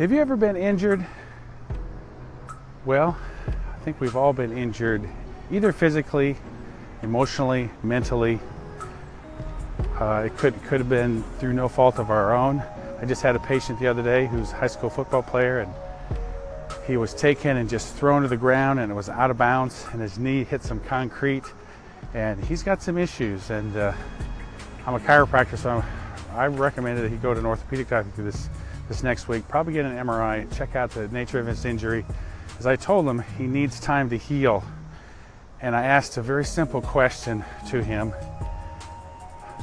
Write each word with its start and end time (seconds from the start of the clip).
Have 0.00 0.12
you 0.12 0.18
ever 0.18 0.34
been 0.34 0.56
injured? 0.56 1.04
Well, 2.86 3.18
I 3.46 3.84
think 3.84 4.00
we've 4.00 4.16
all 4.16 4.32
been 4.32 4.56
injured, 4.56 5.06
either 5.50 5.72
physically, 5.72 6.38
emotionally, 7.02 7.68
mentally. 7.82 8.40
Uh, 10.00 10.22
it 10.24 10.38
could 10.38 10.54
could 10.64 10.80
have 10.80 10.88
been 10.88 11.22
through 11.38 11.52
no 11.52 11.68
fault 11.68 11.98
of 11.98 12.08
our 12.08 12.34
own. 12.34 12.62
I 12.98 13.04
just 13.04 13.20
had 13.20 13.36
a 13.36 13.40
patient 13.40 13.78
the 13.78 13.88
other 13.88 14.02
day 14.02 14.26
who's 14.26 14.52
a 14.52 14.54
high 14.54 14.68
school 14.68 14.88
football 14.88 15.22
player, 15.22 15.60
and 15.60 15.74
he 16.86 16.96
was 16.96 17.12
taken 17.12 17.58
and 17.58 17.68
just 17.68 17.94
thrown 17.94 18.22
to 18.22 18.28
the 18.28 18.38
ground, 18.38 18.80
and 18.80 18.90
it 18.90 18.94
was 18.94 19.10
out 19.10 19.30
of 19.30 19.36
bounds, 19.36 19.84
and 19.92 20.00
his 20.00 20.18
knee 20.18 20.44
hit 20.44 20.62
some 20.62 20.80
concrete, 20.80 21.44
and 22.14 22.42
he's 22.42 22.62
got 22.62 22.82
some 22.82 22.96
issues. 22.96 23.50
And 23.50 23.76
uh, 23.76 23.92
I'm 24.86 24.94
a 24.94 25.00
chiropractor, 25.00 25.58
so 25.58 25.84
I 26.32 26.46
recommended 26.46 27.04
that 27.04 27.10
he 27.10 27.18
go 27.18 27.34
to 27.34 27.40
an 27.40 27.44
orthopedic 27.44 27.90
doctor 27.90 28.22
this 28.22 28.48
this 28.90 29.04
next 29.04 29.28
week. 29.28 29.46
Probably 29.46 29.72
get 29.72 29.84
an 29.84 29.96
MRI, 30.04 30.52
check 30.56 30.74
out 30.74 30.90
the 30.90 31.06
nature 31.08 31.38
of 31.38 31.46
his 31.46 31.64
injury. 31.64 32.04
As 32.58 32.66
I 32.66 32.74
told 32.74 33.06
him, 33.06 33.22
he 33.38 33.46
needs 33.46 33.78
time 33.78 34.10
to 34.10 34.18
heal. 34.18 34.64
And 35.62 35.76
I 35.76 35.84
asked 35.84 36.16
a 36.16 36.22
very 36.22 36.44
simple 36.44 36.82
question 36.82 37.44
to 37.68 37.84
him 37.84 38.12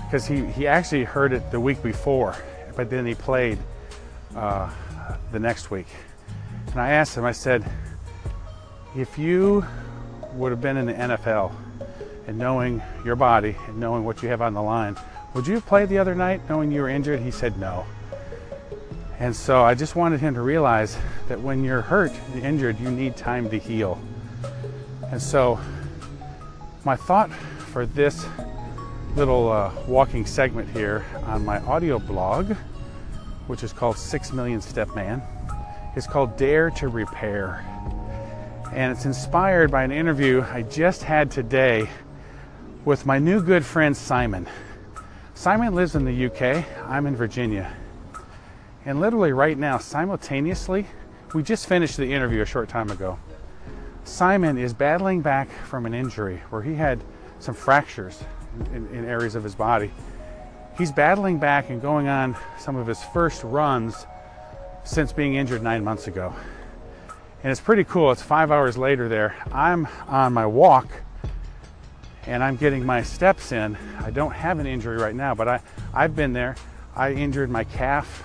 because 0.06 0.26
he, 0.26 0.46
he 0.46 0.66
actually 0.66 1.04
heard 1.04 1.34
it 1.34 1.52
the 1.52 1.60
week 1.60 1.84
before, 1.84 2.38
but 2.78 2.90
then 2.90 3.06
he 3.06 3.16
played 3.16 3.60
uh, 4.34 4.72
the 5.34 5.40
next 5.40 5.72
week. 5.72 5.88
And 6.68 6.80
I 6.80 6.92
asked 6.92 7.18
him, 7.18 7.26
I 7.26 7.34
said, 7.34 7.70
if 8.96 9.18
you 9.18 9.66
would 10.36 10.52
have 10.52 10.62
been 10.62 10.78
in 10.78 10.86
the 10.86 10.94
NFL 10.94 11.52
and 12.28 12.38
knowing 12.38 12.82
your 13.04 13.18
body 13.18 13.58
and 13.68 13.78
knowing 13.78 14.06
what 14.06 14.24
you 14.24 14.30
have 14.30 14.42
on 14.42 14.54
the 14.54 14.64
line, 14.64 14.96
would 15.34 15.46
you 15.48 15.56
have 15.56 15.66
played 15.66 15.90
the 15.90 15.98
other 15.98 16.16
night 16.16 16.40
knowing 16.50 16.72
you 16.72 16.82
were 16.82 16.90
injured? 16.90 17.20
He 17.20 17.32
said 17.32 17.60
no. 17.60 17.86
And 19.20 19.36
so 19.36 19.64
I 19.64 19.74
just 19.74 19.96
wanted 19.96 20.20
him 20.20 20.36
to 20.36 20.42
realize 20.42 20.96
that 21.28 21.42
when 21.42 21.64
you're 21.64 21.82
hurt, 21.82 22.12
you're 22.36 22.46
injured, 22.46 22.80
you 22.80 22.92
need 22.92 23.18
time 23.18 23.50
to 23.50 23.58
heal. 23.58 24.00
And 25.12 25.22
so 25.22 25.60
my 26.86 26.96
thought 26.96 27.32
for 27.32 27.86
this 27.86 28.26
little 29.16 29.52
uh, 29.52 29.72
walking 29.88 30.26
segment 30.26 30.70
here 30.70 31.04
on 31.24 31.44
my 31.44 31.60
audio 31.62 31.98
blog, 31.98 32.52
which 33.48 33.64
is 33.64 33.74
called 33.74 33.98
Six 33.98 34.32
Million 34.32 34.62
Step 34.62 34.94
Man, 34.96 35.24
is 35.96 36.06
called 36.06 36.38
Dare 36.38 36.70
to 36.72 36.88
Repair. 36.88 37.66
And 38.72 38.92
it's 38.92 39.06
inspired 39.06 39.72
by 39.72 39.84
an 39.84 39.92
interview 39.92 40.46
I 40.52 40.62
just 40.62 41.02
had 41.02 41.32
today 41.32 41.90
with 42.86 43.08
my 43.08 43.18
new 43.18 43.42
good 43.42 43.66
friend 43.66 43.98
Simon. 43.98 44.48
Simon 45.34 45.74
lives 45.74 45.96
in 45.96 46.06
the 46.06 46.26
UK, 46.28 46.64
I'm 46.86 47.08
in 47.08 47.16
Virginia. 47.16 47.76
And 48.88 49.02
literally 49.02 49.34
right 49.34 49.58
now, 49.58 49.80
simultaneously, 49.80 50.88
we 51.34 51.44
just 51.44 51.68
finished 51.68 51.98
the 51.98 52.14
interview 52.14 52.42
a 52.42 52.46
short 52.46 52.70
time 52.70 52.90
ago. 52.90 53.20
Simon 54.06 54.58
is 54.58 54.74
battling 54.74 55.22
back 55.22 55.50
from 55.66 55.86
an 55.86 55.94
injury 55.94 56.42
where 56.52 56.62
he 56.62 56.74
had 56.74 57.04
some 57.40 57.54
fractures 57.54 58.24
in, 58.74 58.88
in, 58.96 59.04
areas 59.04 59.36
of 59.36 59.44
his 59.44 59.56
body. 59.56 59.92
He's 60.78 60.94
battling 60.94 61.38
back 61.38 61.70
and 61.70 61.82
going 61.82 62.08
on 62.08 62.38
some 62.58 62.78
of 62.78 62.88
his 62.88 63.04
first 63.04 63.44
runs 63.44 64.06
since 64.86 65.12
being 65.12 65.36
injured 65.36 65.62
nine 65.62 65.84
months 65.84 66.08
ago. 66.08 66.34
And 67.44 67.52
it's 67.52 67.60
pretty 67.60 67.84
cool. 67.84 68.14
It's 68.14 68.22
five 68.22 68.52
hours 68.52 68.78
later 68.78 69.10
there. 69.10 69.36
I'm 69.52 69.86
on 70.08 70.32
my 70.32 70.46
walk 70.46 70.88
and 72.26 72.42
I'm 72.42 72.56
getting 72.56 72.86
my 72.86 73.04
steps 73.04 73.52
in. 73.52 73.78
I 74.00 74.12
don't 74.12 74.32
have 74.32 74.60
an 74.60 74.66
injury 74.66 74.96
right 74.96 75.14
now, 75.14 75.36
but 75.36 75.50
I, 75.50 75.60
I've 75.94 76.16
been 76.16 76.32
there. 76.32 76.56
I 76.96 77.12
injured 77.12 77.50
my 77.50 77.66
calf 77.66 78.24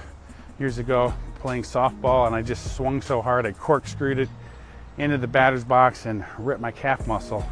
years 0.58 0.78
ago 0.78 1.12
playing 1.40 1.62
softball, 1.62 2.26
and 2.26 2.36
I 2.36 2.42
just 2.42 2.76
swung 2.76 3.02
so 3.02 3.20
hard 3.20 3.46
I 3.46 3.52
corkscrewed 3.52 4.18
it 4.18 4.28
into 4.98 5.18
the 5.18 5.26
batter's 5.26 5.64
box 5.64 6.06
and 6.06 6.24
ripped 6.38 6.60
my 6.60 6.70
calf 6.70 7.06
muscle. 7.06 7.44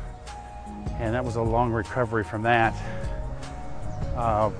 And 0.98 1.14
that 1.14 1.24
was 1.24 1.36
a 1.36 1.42
long 1.42 1.72
recovery 1.72 2.24
from 2.24 2.42
that. 2.42 2.74
Uh, 4.16 4.50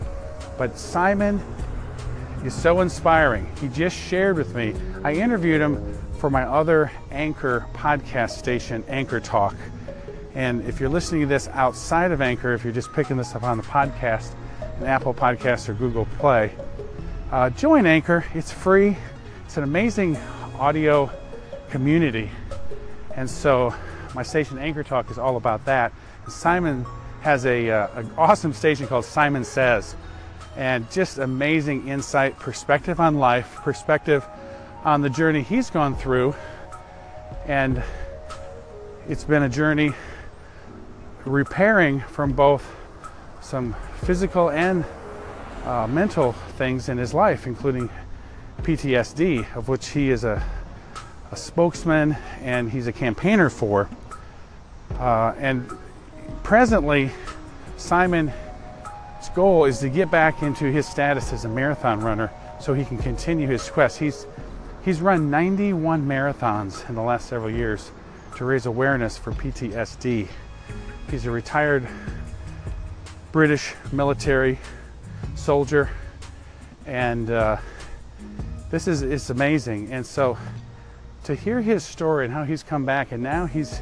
but 0.58 0.76
Simon 0.76 1.40
is 2.44 2.54
so 2.54 2.80
inspiring. 2.80 3.50
He 3.60 3.68
just 3.68 3.96
shared 3.96 4.36
with 4.36 4.54
me. 4.54 4.74
I 5.04 5.12
interviewed 5.12 5.60
him 5.60 5.96
for 6.18 6.30
my 6.30 6.42
other 6.42 6.90
Anchor 7.10 7.66
podcast 7.74 8.30
station, 8.30 8.84
Anchor 8.88 9.20
Talk. 9.20 9.54
And 10.34 10.62
if 10.66 10.80
you're 10.80 10.88
listening 10.88 11.22
to 11.22 11.26
this 11.26 11.48
outside 11.48 12.12
of 12.12 12.20
Anchor, 12.20 12.52
if 12.52 12.64
you're 12.64 12.72
just 12.72 12.92
picking 12.92 13.16
this 13.16 13.34
up 13.34 13.42
on 13.42 13.56
the 13.56 13.62
podcast, 13.62 14.32
an 14.80 14.86
Apple 14.86 15.12
Podcast 15.12 15.68
or 15.68 15.74
Google 15.74 16.06
Play, 16.18 16.52
uh, 17.30 17.48
join 17.50 17.86
Anchor. 17.86 18.24
It's 18.34 18.50
free. 18.50 18.96
It's 19.44 19.56
an 19.56 19.62
amazing 19.62 20.16
audio 20.58 21.10
community. 21.70 22.30
And 23.14 23.30
so 23.30 23.74
my 24.14 24.22
station 24.22 24.58
Anchor 24.58 24.82
Talk 24.82 25.10
is 25.10 25.18
all 25.18 25.36
about 25.36 25.64
that. 25.66 25.92
Simon 26.28 26.84
has 27.20 27.46
a, 27.46 27.70
uh, 27.70 28.00
an 28.00 28.10
awesome 28.18 28.52
station 28.52 28.86
called 28.86 29.04
Simon 29.04 29.44
Says, 29.44 29.94
and 30.56 30.90
just 30.90 31.18
amazing 31.18 31.86
insight, 31.88 32.36
perspective 32.38 32.98
on 32.98 33.18
life, 33.18 33.56
perspective 33.62 34.24
on 34.84 35.00
the 35.00 35.10
journey 35.10 35.42
he's 35.42 35.70
gone 35.70 35.94
through. 35.94 36.34
And 37.46 37.82
it's 39.08 39.24
been 39.24 39.44
a 39.44 39.48
journey 39.48 39.92
repairing 41.24 42.00
from 42.00 42.32
both 42.32 42.74
some 43.40 43.76
physical 44.02 44.50
and 44.50 44.84
uh, 45.64 45.86
mental 45.86 46.32
things 46.32 46.88
in 46.88 46.98
his 46.98 47.14
life, 47.14 47.46
including 47.46 47.90
PTSD, 48.62 49.54
of 49.56 49.68
which 49.68 49.88
he 49.88 50.10
is 50.10 50.24
a, 50.24 50.42
a 51.30 51.36
spokesman 51.36 52.16
and 52.40 52.70
he's 52.70 52.86
a 52.86 52.92
campaigner 52.92 53.50
for. 53.50 53.88
Uh, 54.98 55.34
and 55.38 55.70
presently, 56.42 57.10
Simon's 57.76 58.32
goal 59.34 59.64
is 59.64 59.78
to 59.80 59.88
get 59.88 60.10
back 60.10 60.42
into 60.42 60.64
his 60.64 60.86
status 60.86 61.32
as 61.32 61.44
a 61.44 61.48
marathon 61.48 62.00
runner 62.00 62.30
so 62.60 62.74
he 62.74 62.84
can 62.84 62.98
continue 62.98 63.46
his 63.46 63.68
quest. 63.70 63.98
He's, 63.98 64.26
he's 64.84 65.00
run 65.00 65.30
91 65.30 66.06
marathons 66.06 66.88
in 66.88 66.94
the 66.94 67.02
last 67.02 67.28
several 67.28 67.50
years 67.50 67.90
to 68.36 68.44
raise 68.44 68.66
awareness 68.66 69.16
for 69.16 69.32
PTSD. 69.32 70.28
He's 71.10 71.26
a 71.26 71.30
retired 71.30 71.86
British 73.32 73.74
military 73.92 74.58
soldier, 75.40 75.88
and 76.86 77.30
uh, 77.30 77.56
this 78.70 78.86
is 78.86 79.02
it's 79.02 79.30
amazing. 79.30 79.90
And 79.90 80.04
so 80.04 80.36
to 81.24 81.34
hear 81.34 81.60
his 81.60 81.82
story 81.82 82.26
and 82.26 82.34
how 82.34 82.44
he's 82.44 82.62
come 82.62 82.84
back, 82.84 83.12
and 83.12 83.22
now 83.22 83.46
he's 83.46 83.80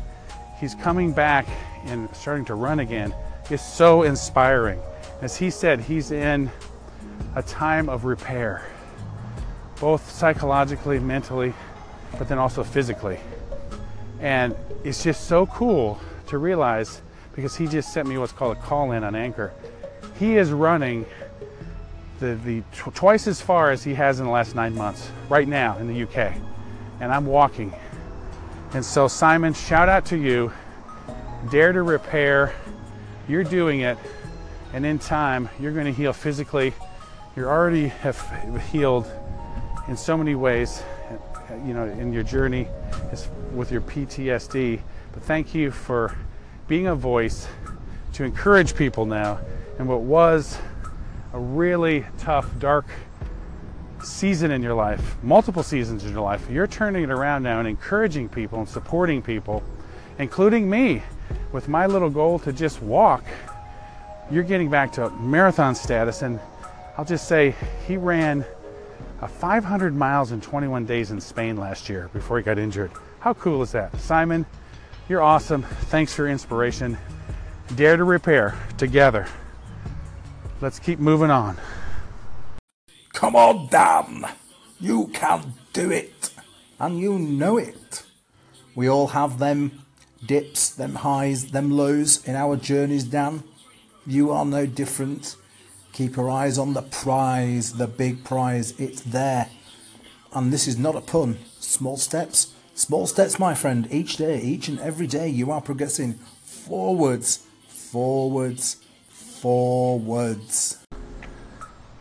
he's 0.61 0.75
coming 0.77 1.13
back 1.13 1.47
and 1.85 2.09
starting 2.15 2.45
to 2.47 2.55
run 2.55 2.81
again, 2.81 3.13
is 3.51 3.61
so 3.61 4.05
inspiring. 4.05 4.81
As 5.21 5.37
he 5.37 5.51
said, 5.51 5.81
he's 5.81 6.13
in 6.13 6.51
a 7.35 7.43
time 7.43 7.89
of 7.89 8.05
repair, 8.05 8.65
both 9.81 10.09
psychologically, 10.11 11.01
mentally, 11.01 11.53
but 12.19 12.29
then 12.29 12.39
also 12.39 12.63
physically. 12.63 13.19
And 14.21 14.55
it's 14.85 15.03
just 15.03 15.27
so 15.27 15.47
cool 15.47 16.01
to 16.29 16.39
realize 16.39 17.03
because 17.35 17.57
he 17.57 17.67
just 17.67 17.93
sent 17.93 18.09
me 18.09 18.17
what's 18.17 18.33
called 18.33 18.57
a 18.57 18.61
call 18.61 18.93
in 18.93 19.03
on 19.03 19.15
Anchor. 19.15 19.53
He 20.19 20.37
is 20.37 20.51
running 20.51 21.05
the, 22.19 22.35
the 22.45 22.61
tw- 22.73 22.95
twice 22.95 23.27
as 23.27 23.41
far 23.41 23.71
as 23.71 23.85
he 23.85 23.95
has 23.95 24.21
in 24.21 24.27
the 24.27 24.33
last 24.33 24.55
nine 24.55 24.75
months 24.75 25.11
right 25.29 25.47
now 25.47 25.79
in 25.79 25.87
the 25.87 26.03
UK. 26.03 26.35
And 27.01 27.13
I'm 27.13 27.27
walking. 27.27 27.73
And 28.75 28.85
so, 28.85 29.09
Simon, 29.09 29.55
shout 29.55 29.89
out 29.89 30.05
to 30.07 30.17
you. 30.17 30.53
Dare 31.51 31.73
to 31.73 31.83
repair. 31.83 32.55
You're 33.29 33.45
doing 33.45 33.81
it. 33.81 33.99
And 34.73 34.85
in 34.85 34.99
time, 34.99 35.49
you're 35.59 35.73
going 35.73 35.87
to 35.87 35.93
heal 35.93 36.13
physically. 36.13 36.75
You 37.37 37.47
already 37.47 37.89
have 37.89 38.21
healed 38.71 39.11
in 39.87 39.97
so 39.97 40.17
many 40.17 40.35
ways, 40.35 40.83
you 41.65 41.73
know, 41.73 41.85
in 41.85 42.13
your 42.13 42.23
journey 42.23 42.69
with 43.53 43.73
your 43.73 43.81
PTSD. 43.81 44.81
But 45.13 45.23
thank 45.23 45.55
you 45.55 45.71
for 45.71 46.17
being 46.67 46.89
a 46.89 46.95
voice 46.95 47.49
to 48.15 48.25
encourage 48.25 48.75
people 48.75 49.07
now 49.07 49.39
And 49.79 49.89
what 49.89 50.01
was 50.01 50.59
a 51.33 51.39
really 51.39 52.07
tough, 52.19 52.47
dark 52.59 52.87
season 54.03 54.51
in 54.51 54.63
your 54.63 54.75
life, 54.75 55.17
multiple 55.23 55.63
seasons 55.63 56.05
in 56.05 56.13
your 56.13 56.23
life, 56.23 56.49
you're 56.51 56.67
turning 56.67 57.05
it 57.05 57.11
around 57.11 57.43
now 57.43 57.59
and 57.59 57.69
encouraging 57.69 58.29
people 58.29 58.59
and 58.59 58.69
supporting 58.69 59.21
people, 59.21 59.63
including 60.19 60.69
me, 60.69 61.03
with 61.53 61.69
my 61.69 61.87
little 61.87 62.11
goal 62.11 62.39
to 62.39 62.53
just 62.53 62.81
walk. 62.83 63.25
You're 64.31 64.45
getting 64.45 64.71
back 64.71 64.93
to 64.93 65.11
marathon 65.11 65.75
status, 65.75 66.23
and 66.23 66.39
I'll 66.97 67.05
just 67.05 67.29
say 67.29 67.55
he 67.87 67.97
ran 67.97 68.45
a 69.21 69.29
500 69.29 69.95
miles 69.95 70.33
in 70.33 70.41
21 70.41 70.85
days 70.85 71.11
in 71.11 71.21
Spain 71.21 71.57
last 71.57 71.89
year 71.89 72.09
before 72.13 72.39
he 72.39 72.45
got 72.45 72.59
injured. 72.59 72.91
How 73.21 73.35
cool 73.35 73.63
is 73.63 73.73
that? 73.73 73.99
Simon, 74.01 74.47
you're 75.09 75.23
awesome. 75.23 75.63
Thanks 75.63 76.15
for 76.15 76.29
inspiration. 76.29 76.97
Dare 77.75 77.97
to 77.97 78.05
repair 78.05 78.55
together. 78.77 79.27
Let's 80.61 80.81
keep 80.81 80.99
moving 80.99 81.31
on. 81.31 81.57
Come 83.13 83.37
on, 83.37 83.69
Dan. 83.69 84.27
You 84.81 85.07
can 85.13 85.55
do 85.73 85.93
it. 85.93 86.31
And 86.81 86.99
you 86.99 87.17
know 87.17 87.59
it. 87.59 88.03
We 88.75 88.89
all 88.89 89.09
have 89.09 89.39
them 89.39 89.85
dips, 90.27 90.71
them 90.71 90.97
highs, 90.97 91.53
them 91.53 91.71
lows 91.71 92.25
in 92.27 92.35
our 92.35 92.57
journeys, 92.57 93.05
Dan. 93.05 93.45
You 94.05 94.33
are 94.33 94.45
no 94.45 94.67
different. 94.67 95.37
Keep 95.93 96.17
your 96.17 96.29
eyes 96.29 96.59
on 96.59 96.75
the 96.75 96.83
prize, 96.83 97.75
the 97.75 97.87
big 97.87 98.25
prize. 98.25 98.73
It's 98.81 99.03
there. 99.03 99.49
And 100.33 100.53
this 100.53 100.67
is 100.67 100.77
not 100.77 100.97
a 100.97 101.01
pun. 101.01 101.39
Small 101.61 101.97
steps. 101.97 102.53
Small 102.75 103.07
steps, 103.07 103.39
my 103.39 103.55
friend. 103.55 103.87
Each 103.93 104.17
day, 104.17 104.41
each 104.41 104.67
and 104.67 104.81
every 104.81 105.07
day, 105.07 105.29
you 105.29 105.53
are 105.53 105.61
progressing 105.61 106.15
forwards, 106.45 107.47
forwards, 107.69 108.77
forwards. 109.41 110.79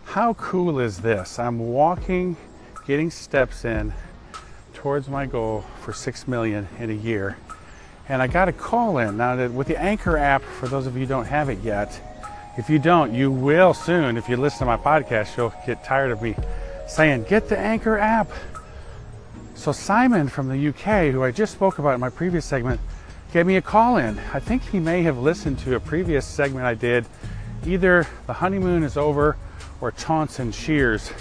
How 0.06 0.34
cool 0.34 0.80
is 0.80 1.00
this? 1.00 1.38
I'm 1.38 1.60
walking, 1.60 2.36
getting 2.88 3.12
steps 3.12 3.66
in 3.66 3.94
towards 4.74 5.08
my 5.08 5.26
goal 5.26 5.64
for 5.82 5.94
6 5.94 6.28
million 6.28 6.68
in 6.80 6.90
a 6.90 6.94
year. 6.94 7.38
And 8.10 8.22
I 8.22 8.28
got 8.28 8.48
a 8.48 8.54
call 8.54 8.98
in. 8.98 9.18
Now, 9.18 9.48
with 9.50 9.68
the 9.68 9.80
Anchor 9.80 10.18
app, 10.18 10.42
for 10.42 10.68
those 10.68 10.88
of 10.88 10.96
you 10.96 11.02
who 11.02 11.06
don't 11.06 11.26
have 11.26 11.50
it 11.50 11.60
yet, 11.60 12.02
if 12.58 12.70
you 12.70 12.80
don't, 12.80 13.14
you 13.14 13.32
will 13.32 13.74
soon. 13.74 14.18
If 14.18 14.30
you 14.30 14.38
listen 14.38 14.60
to 14.60 14.66
my 14.66 14.78
podcast, 14.78 15.38
you'll 15.38 15.54
get 15.66 15.84
tired 15.84 16.12
of 16.12 16.22
me 16.22 16.36
saying, 16.88 17.26
get 17.26 17.50
the 17.50 17.58
Anchor 17.58 17.98
app. 17.98 18.30
So, 19.54 19.72
Simon 19.72 20.28
from 20.28 20.48
the 20.48 20.70
UK, 20.70 21.12
who 21.12 21.24
I 21.24 21.32
just 21.32 21.54
spoke 21.54 21.80
about 21.80 21.94
in 21.94 22.00
my 22.00 22.10
previous 22.10 22.46
segment, 22.46 22.80
gave 23.34 23.46
me 23.46 23.58
a 23.58 23.62
call 23.62 23.98
in. 23.98 24.18
I 24.34 24.40
think 24.40 24.64
he 24.64 24.80
may 24.80 25.04
have 25.04 25.18
listened 25.18 25.60
to 25.60 25.76
a 25.76 25.80
previous 25.80 26.26
segment 26.26 26.66
I 26.66 26.74
did, 26.74 27.06
either 27.68 28.08
The 28.26 28.34
Honeymoon 28.34 28.84
is 28.84 28.98
Over 28.98 29.38
or 29.82 29.94
and 30.10 30.56
Shears, 30.56 31.12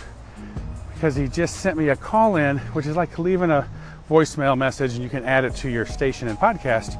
because 0.95 1.17
he 1.17 1.29
just 1.29 1.57
sent 1.57 1.77
me 1.77 1.91
a 1.91 1.97
call 1.97 2.37
in, 2.37 2.59
which 2.59 2.87
is 2.87 2.97
like 2.97 3.19
leaving 3.19 3.51
a 3.51 3.69
voicemail 4.09 4.57
message 4.57 4.95
and 4.95 5.03
you 5.03 5.11
can 5.11 5.25
add 5.25 5.45
it 5.45 5.55
to 5.57 5.69
your 5.69 5.85
station 5.85 6.29
and 6.29 6.39
podcast 6.39 6.97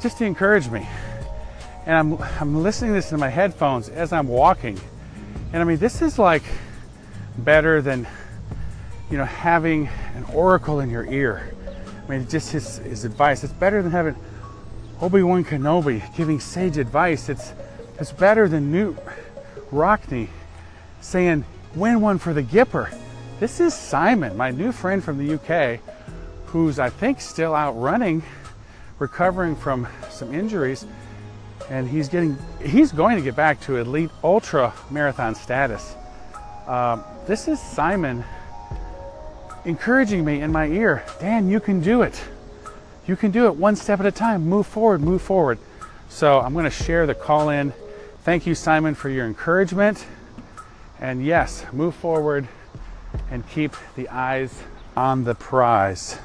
just 0.00 0.18
to 0.18 0.24
encourage 0.24 0.70
me 0.70 0.86
and 1.86 1.96
I'm, 1.96 2.22
I'm 2.40 2.62
listening 2.62 2.90
to 2.90 2.94
this 2.94 3.12
in 3.12 3.18
my 3.18 3.28
headphones 3.28 3.88
as 3.88 4.12
I'm 4.12 4.28
walking. 4.28 4.78
And 5.52 5.60
I 5.60 5.64
mean, 5.64 5.78
this 5.78 6.00
is 6.00 6.18
like 6.18 6.44
better 7.38 7.82
than, 7.82 8.06
you 9.10 9.18
know, 9.18 9.24
having 9.24 9.88
an 10.14 10.24
oracle 10.32 10.80
in 10.80 10.90
your 10.90 11.04
ear. 11.06 11.52
I 12.06 12.10
mean, 12.10 12.28
just 12.28 12.52
his, 12.52 12.78
his 12.78 13.04
advice. 13.04 13.42
It's 13.42 13.52
better 13.52 13.82
than 13.82 13.90
having 13.90 14.14
Obi-Wan 15.00 15.44
Kenobi 15.44 16.02
giving 16.16 16.38
sage 16.38 16.78
advice. 16.78 17.28
It's, 17.28 17.52
it's 18.02 18.10
better 18.10 18.48
than 18.48 18.72
Knute 18.72 18.98
Rockne 19.70 20.28
saying, 21.00 21.44
win 21.76 22.00
one 22.00 22.18
for 22.18 22.34
the 22.34 22.42
Gipper. 22.42 22.92
This 23.38 23.60
is 23.60 23.74
Simon, 23.74 24.36
my 24.36 24.50
new 24.50 24.72
friend 24.72 25.04
from 25.04 25.18
the 25.18 25.34
UK, 25.34 25.78
who's 26.46 26.80
I 26.80 26.90
think 26.90 27.20
still 27.20 27.54
out 27.54 27.80
running, 27.80 28.24
recovering 28.98 29.54
from 29.54 29.86
some 30.10 30.34
injuries 30.34 30.84
and 31.70 31.88
he's 31.88 32.08
getting 32.08 32.36
he's 32.60 32.90
going 32.90 33.18
to 33.18 33.22
get 33.22 33.36
back 33.36 33.60
to 33.62 33.76
elite 33.76 34.10
ultra 34.24 34.74
marathon 34.90 35.36
status. 35.36 35.94
Um, 36.66 37.04
this 37.28 37.46
is 37.46 37.62
Simon 37.62 38.24
encouraging 39.64 40.24
me 40.24 40.40
in 40.40 40.50
my 40.50 40.66
ear, 40.66 41.04
Dan, 41.20 41.48
you 41.48 41.60
can 41.60 41.78
do 41.80 42.02
it. 42.02 42.20
You 43.06 43.14
can 43.14 43.30
do 43.30 43.46
it 43.46 43.54
one 43.54 43.76
step 43.76 44.00
at 44.00 44.06
a 44.06 44.10
time. 44.10 44.48
Move 44.48 44.66
forward, 44.66 45.00
move 45.00 45.22
forward. 45.22 45.60
So 46.08 46.40
I'm 46.40 46.52
going 46.52 46.64
to 46.64 46.70
share 46.70 47.06
the 47.06 47.14
call 47.14 47.50
in. 47.50 47.72
Thank 48.24 48.46
you, 48.46 48.54
Simon, 48.54 48.94
for 48.94 49.08
your 49.08 49.26
encouragement. 49.26 50.06
And 51.00 51.26
yes, 51.26 51.66
move 51.72 51.92
forward 51.96 52.46
and 53.32 53.48
keep 53.48 53.74
the 53.96 54.08
eyes 54.10 54.62
on 54.96 55.24
the 55.24 55.34
prize. 55.34 56.20